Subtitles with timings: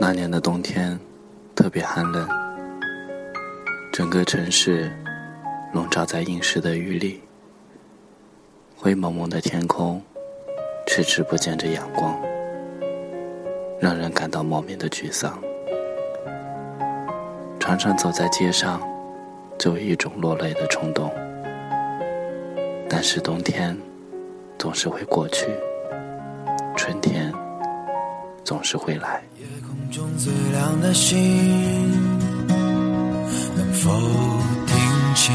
[0.00, 0.98] 那年的冬天
[1.54, 2.28] 特别寒冷，
[3.92, 4.90] 整个城市
[5.72, 7.20] 笼罩在阴湿的雨里，
[8.76, 10.00] 灰蒙蒙的天空
[10.86, 12.18] 迟迟不见着阳光，
[13.78, 15.38] 让人感到莫名的沮丧。
[17.60, 18.80] 常常走在街上，
[19.58, 21.12] 就有一种落泪的冲动。
[22.88, 23.76] 但是冬天
[24.56, 25.46] 总是会过去，
[26.88, 27.30] 春天
[28.42, 29.22] 总是会来。
[29.38, 31.18] 夜空中最亮的星，
[33.54, 33.90] 能否
[34.66, 34.74] 听
[35.14, 35.34] 清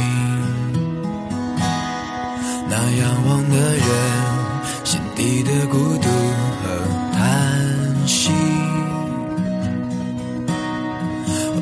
[2.67, 3.85] 那仰望的人
[4.83, 6.09] 心底的孤独
[6.63, 6.65] 和
[7.13, 8.31] 叹息？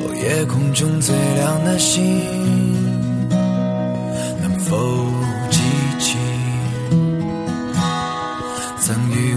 [0.24, 2.02] 夜空中最亮的星，
[4.40, 4.74] 能否
[5.50, 5.60] 记
[5.98, 6.16] 起
[8.80, 9.21] 曾与